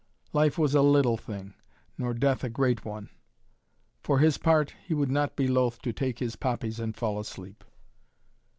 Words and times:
Life 0.33 0.57
was 0.57 0.73
a 0.73 0.81
little 0.81 1.15
thing, 1.15 1.53
nor 1.95 2.15
death 2.15 2.43
a 2.43 2.49
great 2.49 2.83
one. 2.83 3.11
For 4.01 4.17
his 4.17 4.39
part 4.39 4.73
he 4.83 4.95
would 4.95 5.11
not 5.11 5.35
be 5.35 5.47
loth 5.47 5.79
to 5.83 5.93
take 5.93 6.17
his 6.17 6.35
poppies 6.35 6.79
and 6.79 6.95
fall 6.97 7.19
asleep. 7.19 7.63